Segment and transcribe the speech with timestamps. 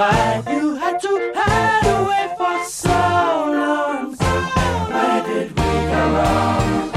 [0.00, 4.14] had to hide away for so long.
[4.16, 6.90] Where did we go wrong?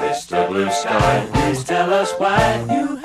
[0.00, 0.48] Mr.
[0.48, 2.97] Blue Sky, please tell us why you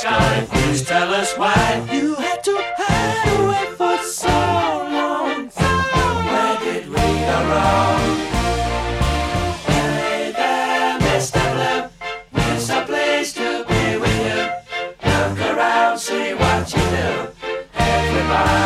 [0.00, 5.48] Sky, please tell us why you had to hide away for so long.
[6.28, 8.04] Where did we go wrong?
[9.64, 11.40] Hey there, Mr.
[11.54, 11.88] Blue.
[12.68, 14.40] A place to be with you.
[15.08, 17.28] Look around, see what you do.
[17.74, 18.65] Everybody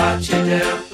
[0.00, 0.89] what you do.